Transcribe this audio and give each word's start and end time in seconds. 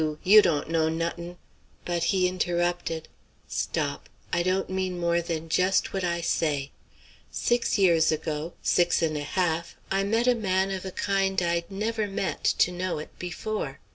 you 0.23 0.41
dawn't 0.41 0.67
know 0.67 0.89
not'n'" 0.89 1.37
But 1.85 2.05
he 2.05 2.27
interrupted: 2.27 3.07
"Stop, 3.47 4.09
I 4.33 4.41
don't 4.41 4.67
mean 4.67 4.97
more 4.99 5.21
than 5.21 5.47
just 5.47 5.93
what 5.93 6.03
I 6.03 6.21
say. 6.21 6.71
Six 7.29 7.77
years 7.77 8.11
ago 8.11 8.53
six 8.63 9.03
and 9.03 9.15
a 9.15 9.21
half 9.21 9.75
I 9.91 10.03
met 10.03 10.25
a 10.25 10.33
man 10.33 10.71
of 10.71 10.85
a 10.85 10.91
kind 10.91 11.39
I'd 11.39 11.69
never 11.69 12.07
met, 12.07 12.43
to 12.45 12.71
know 12.71 12.97
it, 12.97 13.09
before. 13.19 13.79